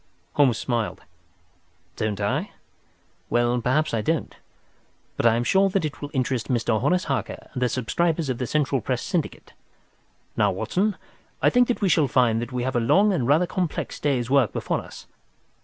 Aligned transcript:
Holmes 0.33 0.57
smiled. 0.57 1.03
"Don't 1.95 2.19
I? 2.19 2.53
Well, 3.29 3.61
perhaps 3.61 3.93
I 3.93 4.01
don't. 4.01 4.35
But 5.15 5.27
I 5.27 5.35
am 5.35 5.43
sure 5.43 5.69
that 5.69 5.85
it 5.85 6.01
will 6.01 6.09
interest 6.11 6.47
Mr. 6.47 6.81
Horace 6.81 7.03
Harker 7.03 7.51
and 7.53 7.61
the 7.61 7.69
subscribers 7.69 8.27
of 8.27 8.39
the 8.39 8.47
Central 8.47 8.81
Press 8.81 9.03
Syndicate. 9.03 9.53
Now, 10.35 10.49
Watson, 10.49 10.95
I 11.39 11.51
think 11.51 11.67
that 11.67 11.81
we 11.81 11.89
shall 11.89 12.07
find 12.07 12.41
that 12.41 12.51
we 12.51 12.63
have 12.63 12.75
a 12.75 12.79
long 12.79 13.13
and 13.13 13.27
rather 13.27 13.45
complex 13.45 13.99
day's 13.99 14.27
work 14.27 14.51
before 14.53 14.79
us. 14.81 15.05